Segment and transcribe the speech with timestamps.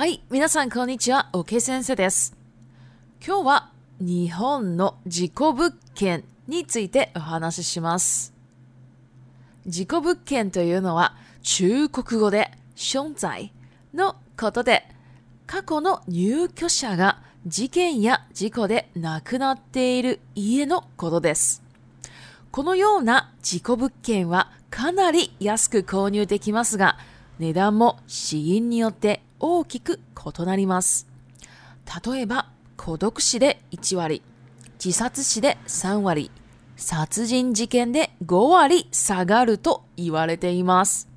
[0.00, 2.34] はい、皆さんこんにちは、OK 先生です。
[3.22, 8.32] 今日は日本の事故物件についてお話しします。
[9.66, 13.52] 事故物件というのは中国語で存在
[13.92, 14.88] のことで、
[15.46, 21.62] 過去の入居者が事件や事故で亡くなっている家のことです。
[22.50, 26.96] このような事故物件はかなり安く購入できますが、
[27.40, 31.08] 値段も死因によって大きく異なります。
[32.04, 34.22] 例えば、孤独死で1割、
[34.82, 36.30] 自殺死で3割、
[36.76, 41.08] 殺人事件で5割下がると言われています。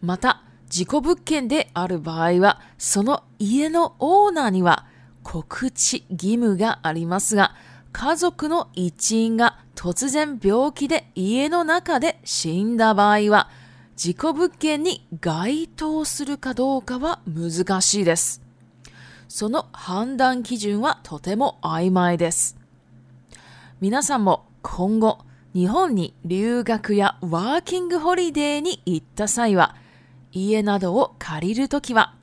[0.00, 4.86] また、事故物件である場合は、その家のオーナーには
[5.24, 7.56] 告知義務がありますが、
[7.90, 13.50] 家族の一員が突然病気で家の中で死んだ場合は、
[13.98, 18.40] 事故物件に該当するかどうかは難しいです。
[19.26, 22.56] その判断基準はとても曖昧です。
[23.80, 25.18] 皆さんも今後、
[25.52, 29.74] 日本に留学やワーキングホリデーに行った際は、
[30.30, 32.14] 家などを借りるときは、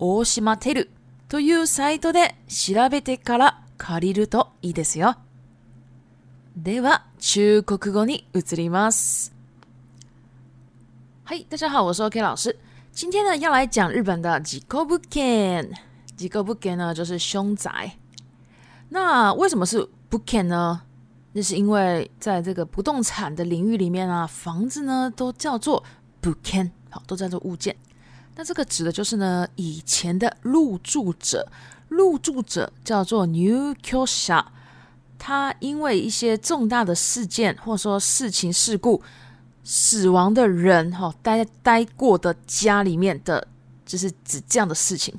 [0.00, 0.90] 大島テル
[1.28, 5.14] というサイトで調べてから借りるといいですよ。
[6.56, 9.35] では、中国語に移ります。
[11.28, 12.56] 嗨，大家好，我是 OK 老师。
[12.92, 15.68] 今天呢，要来讲日本的几个物件。
[16.16, 17.98] 几个物件呢，就是凶宅。
[18.90, 20.82] 那为什么是 b u k e n 呢？
[21.32, 25.82] 那是因为在这个不动产的领域里面啊，房子呢都叫做
[26.20, 27.76] b u k e n 好，都叫做物件。
[28.36, 31.48] 那这个指的就是呢，以前的入住者，
[31.88, 34.52] 入住者叫做 new k o s h a
[35.18, 39.02] 他因为一些重大的事件或者说事情事故
[39.68, 43.48] 死亡的人，哈、待待过的家里面的，
[43.84, 45.12] 就是指这样的事情。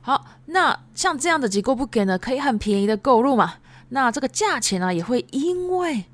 [0.00, 3.56] 好，那像这样的结构不给呢，可以很便宜的购入嘛。
[3.90, 6.06] 那这个价钱呢，也会因为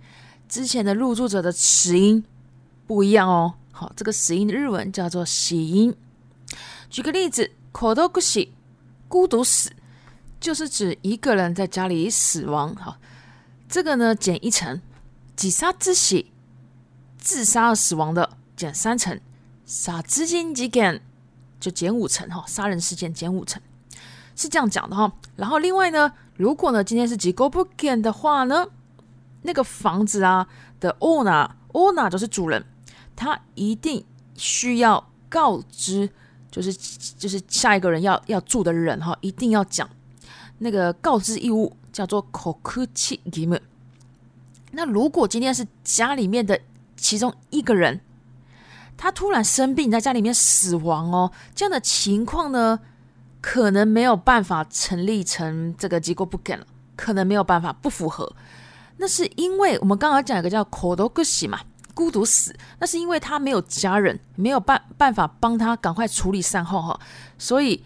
[0.48, 2.24] 之前的入住者的死因
[2.84, 3.54] 不一样哦。
[3.70, 5.94] 好，这个死因的日文叫做死因。
[6.90, 8.48] 举个例子，孤独死，
[9.06, 9.70] 孤独死，
[10.40, 12.74] 就是指一个人在家里死亡。
[12.74, 12.96] 好，
[13.68, 14.82] 这个呢减一成，
[15.36, 16.24] 自杀之死，
[17.26, 19.20] 自杀而死亡的减三成，
[19.64, 21.02] 杀资金几件
[21.58, 23.60] 就减五成哈，杀人事件减五成。
[24.36, 25.12] 是这样讲的哈。
[25.34, 28.68] 然后另外呢，如果呢今天是几个不给的话呢，
[29.42, 30.46] 那个房子啊
[30.78, 32.64] 的 owner owner 就是主人，
[33.16, 34.04] 他一定
[34.36, 36.08] 需要告知，
[36.48, 36.72] 就是
[37.18, 39.90] 就是下一个人要要住的人哈，一定要讲
[40.58, 43.60] 那个告知义务叫做 kokuchi gimu。
[44.70, 46.60] 那如果今天是家里面的
[46.96, 48.00] 其中一个人，
[48.96, 52.80] 他突然生病在家里面死亡哦，这样的情况呢？
[53.42, 58.34] 可能没有办法成立成这个机构不给了，可能没有办法不符合。
[58.96, 61.60] 那是因为我们刚刚讲一个叫孤独死嘛，
[61.94, 66.98] 孤独死，那是因为他没有家人，没有办办法帮他赶快处理善后哈，
[67.38, 67.84] 所以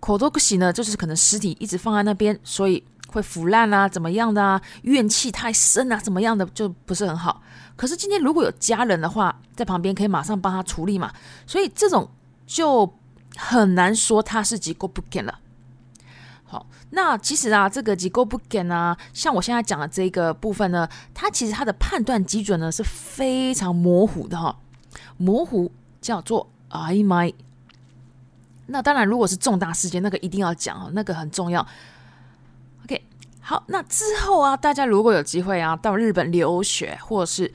[0.00, 7.42] 孤独死呢，就是可能尸体一直放在那边，所以会腐烂啊，怎么样的啊，怨气太深啊，怎么样的就不是很好。
[7.76, 11.12] 可是今天如果有家人的话，在旁边可以马上帮他处理嘛，
[11.46, 12.08] 所以这种
[12.46, 12.94] 就。
[13.36, 15.38] 很难说他是机构不给了。
[16.44, 24.58] 好，那其实啊，这个机构不给呢，像我现在讲的这个部分呢，它其实它的判断基准呢是非常模糊的哈，
[25.18, 25.70] 模糊
[26.00, 27.32] 叫做曖昧。
[28.66, 31.64] 那当然，如果是重大事件，那个一定要讲哦，那个很重要。
[33.48, 37.50] 好，那之后啊，大家如果有机会啊，到日本留学或者是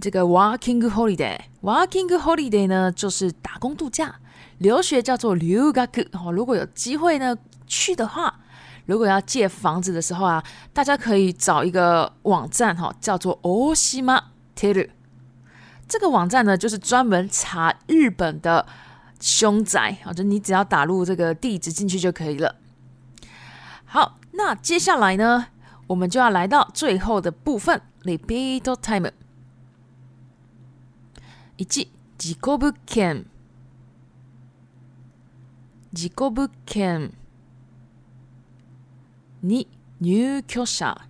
[0.00, 4.14] 这个 working holiday，working holiday 呢就是打工度假。
[4.56, 7.36] 留学叫做留学哦，如果有机会呢
[7.66, 8.40] 去的话，
[8.86, 10.42] 如果要借房子的时候啊，
[10.72, 14.18] 大家可以找一个网站哈、哦，叫做 Oshima
[14.56, 14.88] Teru。
[15.86, 18.64] 这个网站呢，就是专门查日本的
[19.20, 22.56] 凶宅啊，就你只要打入这个地址进去就可以了。
[23.84, 25.48] 好，那接下来呢，
[25.88, 29.12] 我们就要来到最后的部分，repeat time。
[31.56, 31.84] 一、自
[32.16, 33.26] 己物件。
[35.92, 37.10] 事故物件
[39.42, 39.66] に
[39.98, 41.00] 入居者。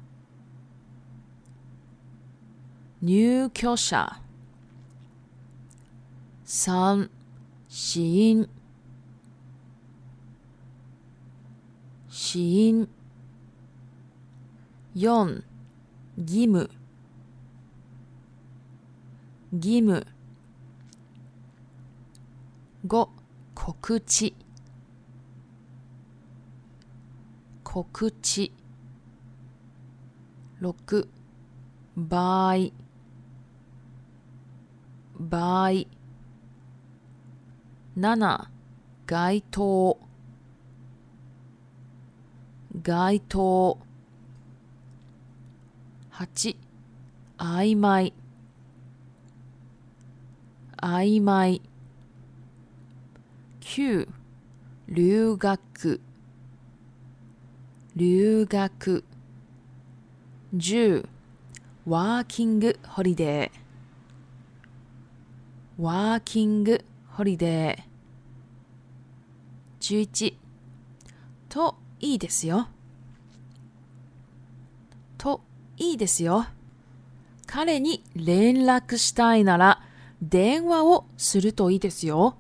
[3.01, 4.17] 入居者。
[6.47, 7.11] 3
[7.69, 8.49] 死因。
[12.09, 12.89] 死因。
[14.99, 15.45] 4
[16.17, 16.69] 義務。
[19.53, 20.05] 義務。
[22.85, 23.09] 5
[23.55, 24.35] 告知。
[27.63, 28.51] 告知。
[30.61, 31.09] 6
[31.95, 32.73] 場合。
[35.21, 35.87] 場合。
[37.97, 38.49] 7
[39.07, 39.97] 該当。
[42.83, 43.88] 該当。
[46.19, 46.57] 8
[47.39, 48.13] 曖昧。
[50.79, 51.63] 曖昧。
[53.61, 54.09] 9
[54.89, 56.01] 留学。
[57.95, 59.05] 留学。
[60.57, 61.07] 10
[61.87, 70.35] ワーキングホリデーワーキングホリデー11
[71.49, 72.67] といいですよ。
[75.17, 75.48] と
[75.79, 76.47] いいですよ
[77.47, 79.81] 彼に連絡したいなら
[80.21, 82.35] 电话をするといいですよ。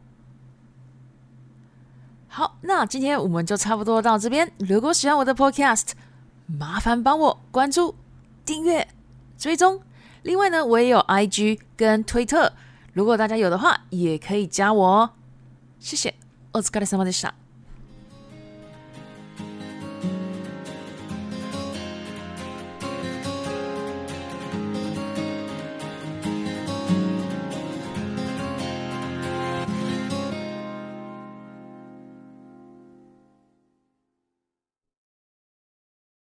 [2.29, 4.53] 好，那今天我们就差不多到这边。
[4.59, 5.93] 如果喜欢我的 Podcast，
[6.47, 7.95] 麻烦帮我关注、
[8.45, 8.87] 订阅、
[9.39, 9.81] 追踪。
[10.23, 12.53] 另外呢，我也有 IG 跟推特，
[12.93, 15.11] 如果大家有的话，也可以加我哦。
[15.81, 16.15] 谢谢，
[16.53, 17.48] お疲れ様でした。